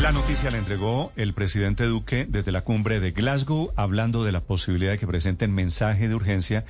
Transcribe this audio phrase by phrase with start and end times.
[0.00, 4.40] La noticia la entregó el presidente Duque desde la cumbre de Glasgow, hablando de la
[4.40, 6.64] posibilidad de que presenten mensaje de urgencia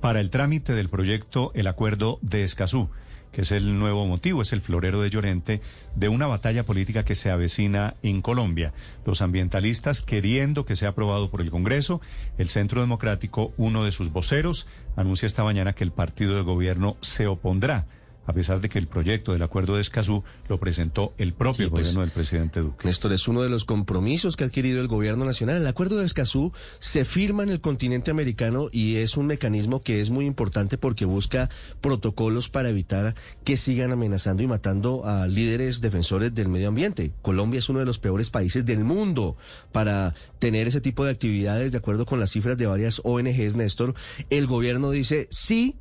[0.00, 2.90] para el trámite del proyecto El Acuerdo de Escazú,
[3.30, 5.60] que es el nuevo motivo, es el florero de Llorente
[5.94, 8.74] de una batalla política que se avecina en Colombia.
[9.06, 12.00] Los ambientalistas queriendo que sea aprobado por el Congreso,
[12.36, 16.96] el Centro Democrático, uno de sus voceros, anuncia esta mañana que el partido de gobierno
[17.00, 17.86] se opondrá
[18.26, 21.70] a pesar de que el proyecto del acuerdo de Escazú lo presentó el propio Sí,
[21.70, 22.86] pues, gobierno del presidente Duque.
[22.86, 25.56] Néstor, es uno de los compromisos que ha adquirido el gobierno nacional.
[25.56, 30.00] El acuerdo de Escazú se firma en el continente americano y es un mecanismo que
[30.00, 31.50] es muy importante porque busca
[31.80, 33.14] protocolos para evitar
[33.44, 37.12] que sigan amenazando y matando a líderes defensores del medio ambiente.
[37.22, 39.36] Colombia es uno de los peores países del mundo
[39.72, 43.94] para tener ese tipo de actividades, de acuerdo con las cifras de varias ONGs, Néstor.
[44.30, 45.76] El gobierno dice sí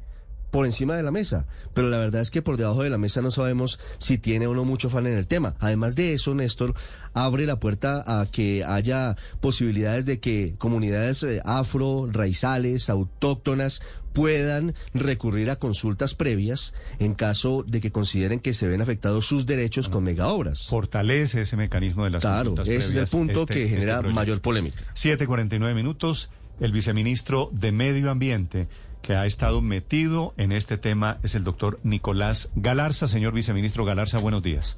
[0.52, 3.22] por encima de la mesa, pero la verdad es que por debajo de la mesa
[3.22, 5.55] no sabemos si tiene o no mucho fan en el tema.
[5.59, 6.76] Además de eso, Néstor
[7.14, 13.81] abre la puerta a que haya posibilidades de que comunidades eh, afro, raizales, autóctonas
[14.14, 19.45] puedan recurrir a consultas previas en caso de que consideren que se ven afectados sus
[19.45, 20.68] derechos con megaobras.
[20.68, 23.75] Fortalece ese mecanismo de las Claro, consultas ese es el previas, punto este- que este
[23.80, 24.84] genera mayor polémica.
[24.95, 26.30] 7.49 minutos.
[26.59, 28.68] El viceministro de Medio Ambiente
[29.02, 33.07] que ha estado metido en este tema es el doctor Nicolás Galarza.
[33.07, 34.77] Señor viceministro Galarza, buenos días.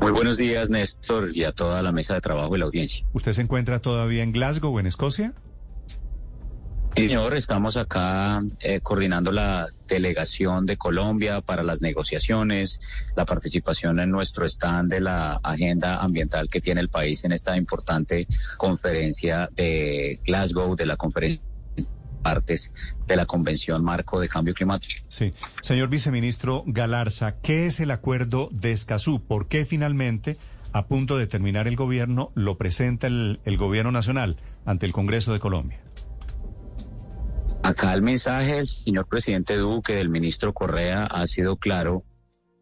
[0.00, 3.06] Muy buenos días, Néstor, y a toda la mesa de trabajo y la audiencia.
[3.12, 5.32] ¿Usted se encuentra todavía en Glasgow, en Escocia?
[6.94, 12.80] Señor, estamos acá eh, coordinando la delegación de Colombia para las negociaciones,
[13.16, 17.56] la participación en nuestro stand de la agenda ambiental que tiene el país en esta
[17.56, 18.26] importante
[18.58, 21.51] conferencia de Glasgow, de la conferencia
[22.22, 22.72] partes
[23.06, 25.04] de la Convención Marco de Cambio Climático.
[25.08, 25.34] Sí.
[25.60, 29.20] Señor viceministro Galarza, ¿qué es el acuerdo de Escazú?
[29.20, 30.38] ¿Por qué finalmente,
[30.72, 35.32] a punto de terminar el gobierno, lo presenta el, el gobierno nacional ante el Congreso
[35.32, 35.80] de Colombia?
[37.62, 42.04] Acá el mensaje del señor presidente Duque, del ministro Correa, ha sido claro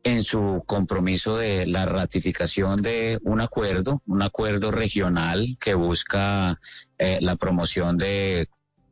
[0.02, 6.58] en su compromiso de la ratificación de un acuerdo, un acuerdo regional que busca
[6.98, 8.48] eh, la promoción de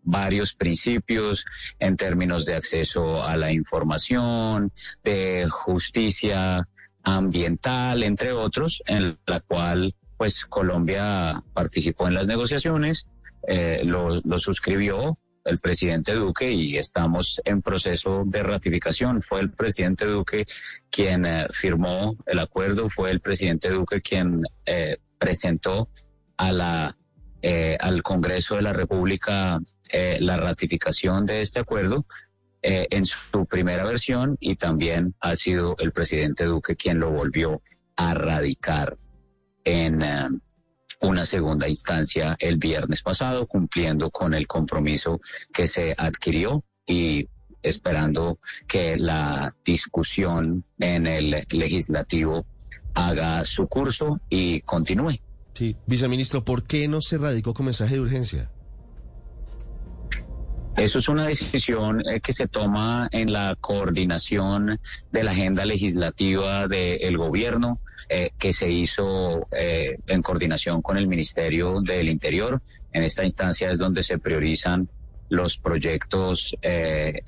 [0.09, 1.45] varios principios
[1.79, 4.73] en términos de acceso a la información,
[5.05, 6.67] de justicia
[7.03, 13.07] ambiental, entre otros, en la cual pues Colombia participó en las negociaciones,
[13.47, 19.23] eh, lo, lo suscribió el presidente Duque y estamos en proceso de ratificación.
[19.23, 20.45] Fue el presidente Duque
[20.91, 25.89] quien eh, firmó el acuerdo, fue el presidente Duque quien eh, presentó
[26.37, 26.98] a la
[27.43, 29.61] eh, al Congreso de la República
[29.91, 32.05] eh, la ratificación de este acuerdo
[32.61, 37.63] eh, en su primera versión y también ha sido el presidente Duque quien lo volvió
[37.95, 38.97] a radicar
[39.65, 40.29] en eh,
[41.01, 45.21] una segunda instancia el viernes pasado, cumpliendo con el compromiso
[45.53, 47.29] que se adquirió y
[47.63, 52.45] esperando que la discusión en el legislativo
[52.95, 55.21] haga su curso y continúe.
[55.59, 58.49] Sí, viceministro, ¿por qué no se radicó con mensaje de urgencia?
[60.77, 64.79] Eso es una decisión eh, que se toma en la coordinación
[65.11, 71.09] de la agenda legislativa del gobierno, eh, que se hizo eh, en coordinación con el
[71.09, 72.63] Ministerio del Interior.
[72.93, 74.89] En esta instancia es donde se priorizan
[75.29, 77.21] los proyectos eh,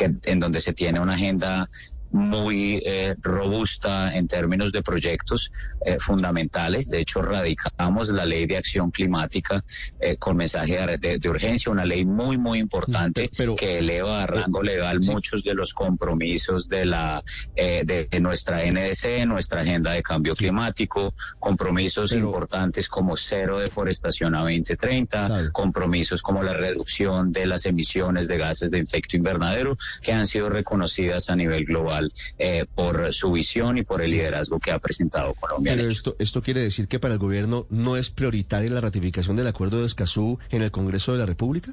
[0.00, 1.68] en donde se tiene una agenda
[2.14, 5.50] muy eh, robusta en términos de proyectos
[5.84, 6.88] eh, fundamentales.
[6.88, 9.64] De hecho, radicamos la ley de acción climática
[10.00, 14.22] eh, con mensaje de, de- de urgencia, una ley muy, muy importante Pero- que eleva
[14.22, 15.10] a rango legal sí.
[15.10, 17.22] muchos de los compromisos de la
[17.56, 23.58] eh, de, de nuestra NDC, nuestra agenda de cambio climático, compromisos Pero- importantes como cero
[23.58, 25.52] deforestación a 2030, Claro.
[25.52, 30.48] compromisos como la reducción de las emisiones de gases de efecto invernadero que han sido
[30.48, 32.03] reconocidas a nivel global
[32.38, 35.74] eh, por su visión y por el liderazgo que ha presentado Colombia.
[35.76, 39.46] Pero esto, esto quiere decir que para el gobierno no es prioritaria la ratificación del
[39.46, 41.72] acuerdo de Escazú en el Congreso de la República.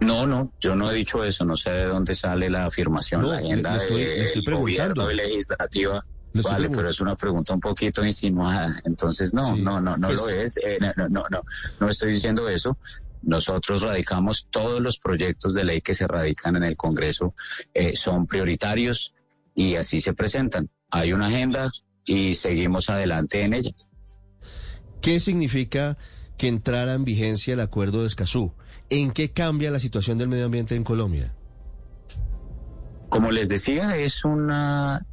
[0.00, 3.28] No, no, yo no he dicho eso, no sé de dónde sale la afirmación, No,
[3.28, 5.10] la le- agenda le estoy- le del estoy preguntando.
[5.10, 6.04] y legislativa.
[6.32, 6.76] Le Vale, preguntando.
[6.78, 8.80] pero es una pregunta un poquito insinuada.
[8.84, 10.56] Entonces, no, Sí, no, no, no lo es.
[10.56, 11.42] Eh, no, no, no, no,
[11.78, 12.76] no estoy diciendo eso.
[13.26, 17.34] Nosotros radicamos todos los proyectos de ley que se radican en el Congreso,
[17.72, 19.14] eh, son prioritarios
[19.54, 20.68] y así se presentan.
[20.90, 21.70] Hay una agenda
[22.04, 23.72] y seguimos adelante en ella.
[25.00, 25.96] ¿Qué significa
[26.36, 28.52] que entrara en vigencia el acuerdo de Escazú?
[28.90, 31.34] ¿En qué cambia la situación del medio ambiente en Colombia?
[33.08, 34.50] Como les decía, es un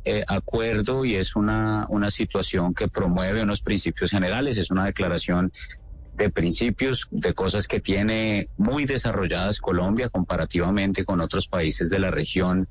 [0.05, 5.51] eh, acuerdo y es una, una situación que promueve unos principios generales, es una declaración
[6.21, 12.11] de principios, de cosas que tiene muy desarrolladas Colombia comparativamente con otros países de la
[12.11, 12.67] región,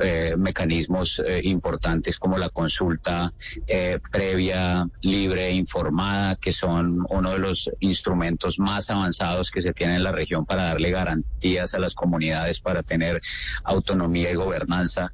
[0.00, 3.32] eh, mecanismos eh, importantes como la consulta
[3.66, 9.96] eh, previa, libre informada, que son uno de los instrumentos más avanzados que se tiene
[9.96, 13.20] en la región para darle garantías a las comunidades para tener
[13.64, 15.12] autonomía y gobernanza,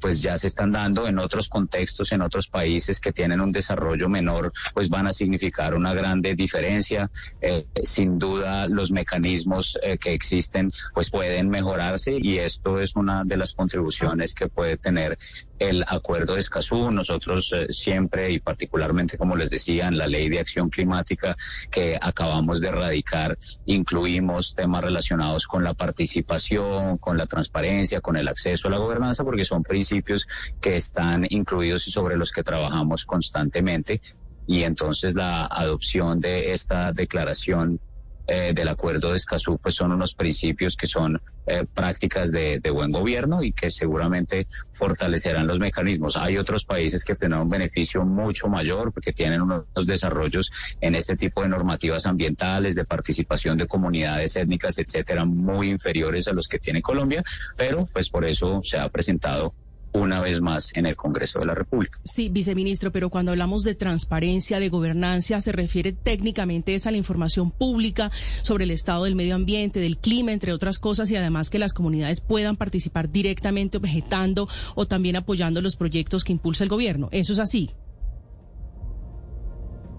[0.00, 4.08] pues ya se están dando en otros contextos, en otros países que tienen un desarrollo
[4.08, 7.10] menor, pues van a significar una grande diferencia.
[7.40, 13.22] Eh, sin duda los mecanismos eh, que existen pues pueden mejorarse y esto es una
[13.24, 15.16] de las contribuciones que puede tener
[15.58, 16.90] el acuerdo de Escazú.
[16.90, 21.36] Nosotros eh, siempre y particularmente como les decía en la ley de acción climática
[21.70, 28.28] que acabamos de erradicar incluimos temas relacionados con la participación, con la transparencia, con el
[28.28, 30.26] acceso a la gobernanza porque son principios
[30.60, 34.00] que están incluidos y sobre los que trabajamos constantemente
[34.48, 37.78] y entonces la adopción de esta declaración
[38.26, 42.90] eh, del acuerdo de Escazú pues son unos principios que son eh, prácticas de, buen
[42.90, 46.16] gobierno y que seguramente fortalecerán los mecanismos.
[46.16, 51.16] Hay otros países que tendrán un beneficio mucho mayor porque tienen unos desarrollos en este
[51.16, 56.58] tipo de normativas ambientales, de participación de comunidades étnicas, etcétera, muy inferiores a los que
[56.58, 57.22] tiene Colombia,
[57.56, 59.54] pero pues por eso se ha presentado
[59.98, 62.00] una vez más en el Congreso de la República.
[62.04, 67.50] Sí, viceministro, pero cuando hablamos de transparencia, de gobernanza, se refiere técnicamente a la información
[67.50, 68.10] pública
[68.42, 71.72] sobre el estado del medio ambiente, del clima, entre otras cosas, y además que las
[71.72, 77.08] comunidades puedan participar directamente objetando o también apoyando los proyectos que impulsa el gobierno.
[77.10, 77.70] ¿Eso es así?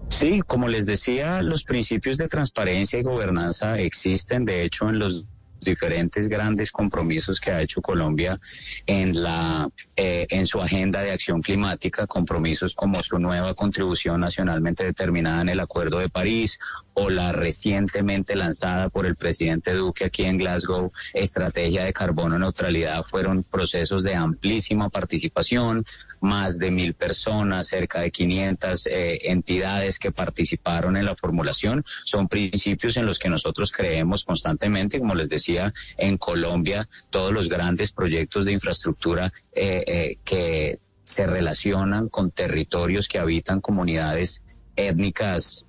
[0.09, 5.25] Sí, como les decía, los principios de transparencia y gobernanza existen, de hecho, en los
[5.59, 8.39] diferentes grandes compromisos que ha hecho Colombia
[8.85, 14.83] en la eh, en su agenda de acción climática, compromisos como su nueva contribución nacionalmente
[14.83, 16.57] determinada en el Acuerdo de París
[16.93, 23.03] o la recientemente lanzada por el presidente Duque aquí en Glasgow, estrategia de carbono neutralidad,
[23.03, 25.83] fueron procesos de amplísima participación,
[26.21, 31.83] más de mil personas, cerca de 500 eh, entidades que participaron en la formulación.
[32.05, 37.49] Son principios en los que nosotros creemos constantemente, como les decía, en Colombia, todos los
[37.49, 44.43] grandes proyectos de infraestructura eh, eh, que se relacionan con territorios que habitan comunidades
[44.75, 45.65] étnicas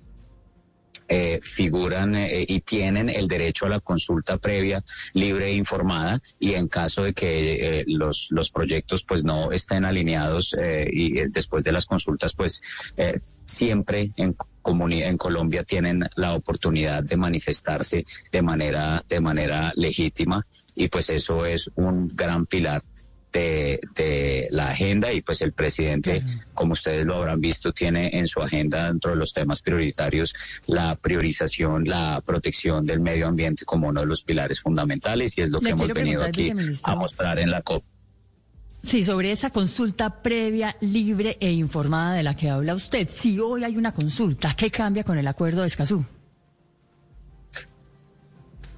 [1.13, 4.81] eh, figuran eh, y tienen el derecho a la consulta previa,
[5.11, 9.83] libre e informada, y en caso de que eh, los, los proyectos pues no estén
[9.83, 10.55] alineados
[10.89, 12.61] y después de las consultas pues
[13.45, 20.87] siempre en en Colombia tienen la oportunidad de manifestarse de manera de manera legítima y
[20.87, 22.83] pues eso es un gran pilar
[23.31, 26.23] de, la agenda y pues el presidente,
[26.53, 30.33] como ustedes lo habrán visto, tiene en su agenda dentro de los temas prioritarios
[30.65, 35.49] la priorización, la protección del medio ambiente como uno de los pilares fundamentales y es
[35.49, 36.51] lo que hemos venido aquí
[36.83, 37.83] a mostrar en la COP.
[38.67, 43.07] Sí, sobre esa consulta previa, libre e informada de la que habla usted.
[43.11, 46.03] Si hoy hay una consulta, ¿qué cambia con el acuerdo de Escazú?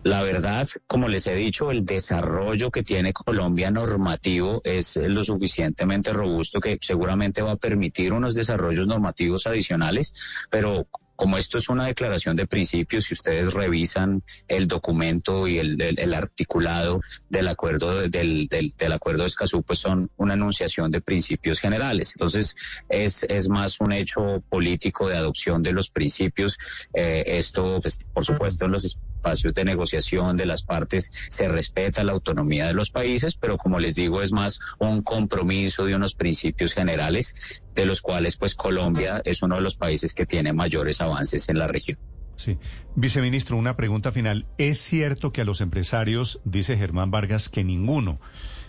[0.03, 6.11] La verdad, como les he dicho, el desarrollo que tiene Colombia normativo es lo suficientemente
[6.11, 10.13] robusto que seguramente va a permitir unos desarrollos normativos adicionales,
[10.49, 16.13] pero como esto es una declaración de principios, si ustedes revisan el documento y el,
[16.13, 16.99] articulado
[17.29, 22.13] del acuerdo del, del, acuerdo de Escazú, pues son una enunciación de principios generales.
[22.15, 22.55] Entonces,
[22.89, 26.57] es, es más un hecho político de adopción de los principios.
[26.93, 28.83] Eh, esto, pues, por supuesto, en los
[29.23, 33.79] espacios de negociación de las partes se respeta la autonomía de los países, pero como
[33.79, 39.21] les digo, es más un compromiso de unos principios generales de los cuales pues Colombia
[39.23, 41.97] es uno de los países que tiene mayores avances en la región.
[42.35, 42.57] Sí.
[42.95, 44.45] Viceministro, una pregunta final.
[44.57, 48.19] ¿Es cierto que a los empresarios, dice Germán Vargas, que ninguno,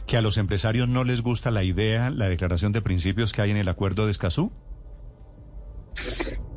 [0.07, 3.51] que a los empresarios no les gusta la idea, la declaración de principios que hay
[3.51, 4.53] en el acuerdo de Escazú?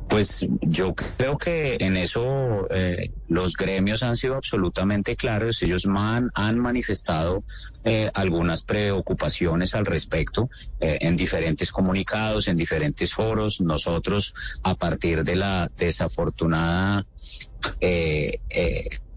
[0.08, 5.62] Pues yo creo que en eso eh, los gremios han sido absolutamente claros.
[5.62, 7.44] Ellos han, han manifestado
[7.84, 10.48] eh, algunas preocupaciones al respecto
[10.80, 13.60] eh, en diferentes comunicados, en diferentes foros.
[13.60, 17.06] Nosotros, a partir de la desafortunada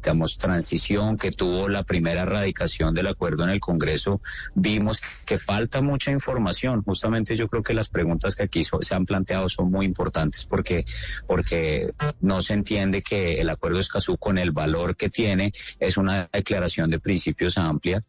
[0.02, 4.22] digamos, transición que tuvo la primera radicación del acuerdo en el Congreso,
[4.56, 6.82] vimos que falta mucha información.
[6.84, 10.84] Justamente yo creo que las preguntas que aquí se han planteado son muy importantes porque,
[11.28, 11.92] porque
[12.22, 16.30] no se entiende que el acuerdo de Escazú con el valor que tiene es una
[16.32, 18.02] declaración de principios amplia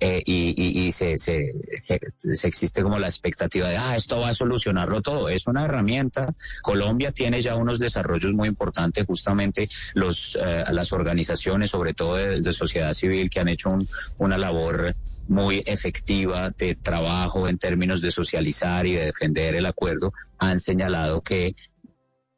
[0.00, 4.34] eh, y, y, se, se, se, existe como la expectativa de, ah, esto va a
[4.34, 5.28] solucionarlo todo.
[5.28, 6.34] Es una herramienta.
[6.62, 12.52] Colombia tiene ya unos desarrollos muy importantes, justamente los, eh, las organizaciones sobre todo de,
[12.52, 13.76] sociedad civil, que han hecho
[14.18, 14.94] una labor
[15.28, 21.20] muy efectiva de trabajo en términos de socializar y de defender el acuerdo, han señalado
[21.20, 21.54] que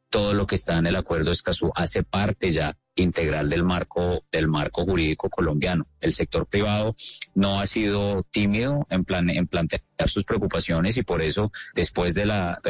[0.09, 1.31] todo lo que está en el acuerdo
[1.75, 5.87] hace parte ya integral del marco del marco jurídico colombiano.
[6.01, 6.95] El sector privado
[7.33, 12.25] no ha sido tímido en, plan, en plantear sus preocupaciones y por eso después de
[12.25, 12.61] la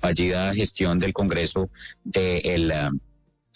[0.00, 1.70] fallida gestión del Congreso
[2.04, 2.72] de el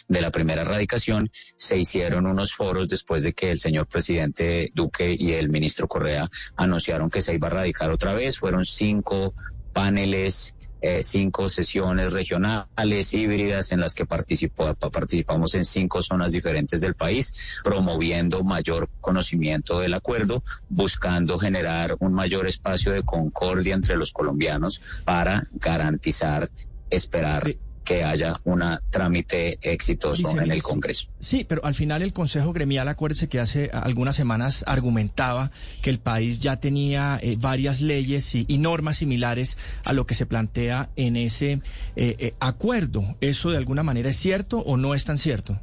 [0.09, 5.15] de la primera radicación, se hicieron unos foros después de que el señor presidente Duque
[5.19, 8.39] y el ministro Correa anunciaron que se iba a radicar otra vez.
[8.39, 9.35] Fueron cinco
[9.73, 16.81] paneles eh, cinco sesiones regionales híbridas en las que participó, participamos en cinco zonas diferentes
[16.81, 23.97] del país, promoviendo mayor conocimiento del acuerdo, buscando generar un mayor espacio de concordia entre
[23.97, 26.49] los colombianos para garantizar
[26.91, 27.43] esperar
[27.87, 31.11] que haya un trámite exitoso en el Congreso.
[31.21, 36.01] Sí, pero al final el Consejo Gremial, acuérdese que hace algunas semanas argumentaba que el
[36.01, 41.15] país ya tenía eh, varias leyes y, normas similares a lo que se plantea en
[41.15, 41.53] ese
[41.95, 43.17] eh, eh, acuerdo.
[43.21, 45.61] ¿Eso de alguna manera es cierto o no es tan cierto?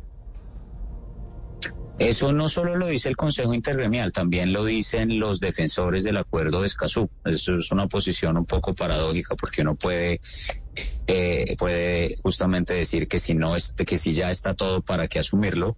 [1.99, 6.61] Eso no solo lo dice el Consejo Intergremial, también lo dicen los defensores del acuerdo
[6.61, 7.09] de Escazú.
[7.23, 10.19] Eso es una posición un poco paradójica porque uno puede,
[11.05, 15.19] eh, puede justamente decir que si no es, que si ya está todo para que
[15.19, 15.77] asumirlo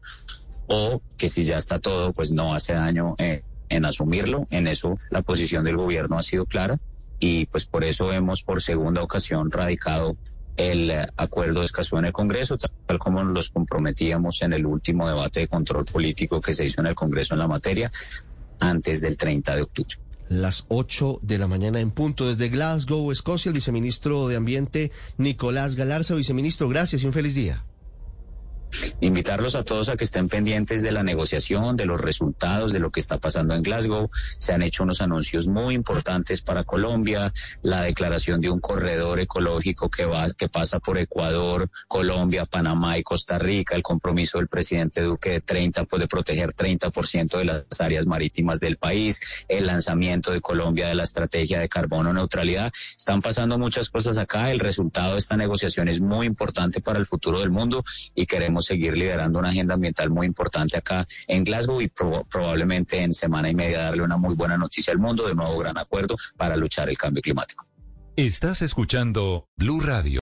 [0.67, 4.45] o que si ya está todo pues no hace daño eh, en asumirlo.
[4.51, 6.79] En eso la posición del gobierno ha sido clara
[7.19, 10.15] y pues por eso hemos por segunda ocasión radicado
[10.57, 15.47] el acuerdo escasó en el Congreso, tal como los comprometíamos en el último debate de
[15.47, 17.91] control político que se hizo en el Congreso en la materia
[18.59, 19.95] antes del 30 de octubre.
[20.27, 25.75] Las 8 de la mañana en punto desde Glasgow, Escocia, el viceministro de Ambiente Nicolás
[25.75, 26.15] Galarza.
[26.15, 27.63] Viceministro, gracias y un feliz día.
[29.01, 32.89] Invitarlos a todos a que estén pendientes de la negociación, de los resultados, de lo
[32.89, 34.09] que está pasando en Glasgow.
[34.37, 39.89] Se han hecho unos anuncios muy importantes para Colombia, la declaración de un corredor ecológico
[39.89, 45.01] que va, que pasa por Ecuador, Colombia, Panamá y Costa Rica, el compromiso del presidente
[45.01, 50.31] Duque de 30, pues de proteger 30% de las áreas marítimas del país, el lanzamiento
[50.31, 52.71] de Colombia de la estrategia de carbono neutralidad.
[52.97, 54.51] Están pasando muchas cosas acá.
[54.51, 58.64] El resultado de esta negociación es muy importante para el futuro del mundo y queremos
[58.65, 63.55] seguir liderando una agenda ambiental muy importante acá en Glasgow y probablemente en semana y
[63.55, 66.97] media darle una muy buena noticia al mundo de nuevo gran acuerdo para luchar el
[66.97, 67.65] cambio climático.
[68.17, 70.13] Estás escuchando Blue Radio.